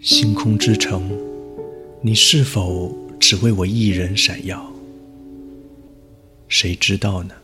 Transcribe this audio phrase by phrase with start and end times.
[0.00, 1.02] 星空之城，
[2.00, 4.72] 你是否只为我一人闪耀？
[6.48, 7.34] 谁知道呢？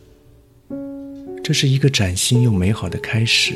[1.43, 3.55] 这是一个崭新又美好的开始，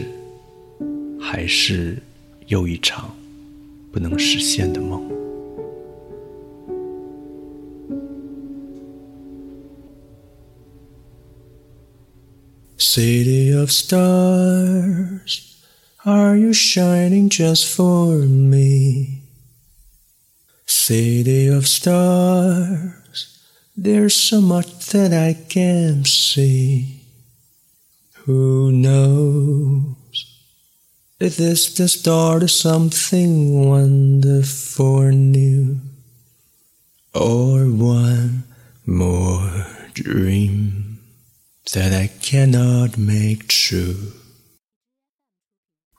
[1.21, 2.03] 还是
[2.49, 3.15] 又一场
[3.93, 5.09] 不能实现的梦
[12.79, 15.41] ？City of stars,
[16.07, 19.23] are you shining just for me?
[20.65, 23.43] City of stars,
[23.77, 27.03] there's so much that I can't see.
[28.25, 29.97] Who knows
[31.19, 35.81] if this the start of something wonderful new,
[37.15, 38.45] or one
[38.87, 41.01] more dream?
[41.73, 44.13] That I cannot make true。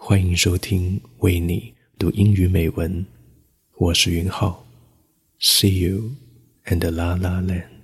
[0.10, 3.06] 欢迎收听为你读英语美文，
[3.76, 4.66] 我是云浩。
[5.42, 6.12] See you
[6.64, 7.77] and La La Land。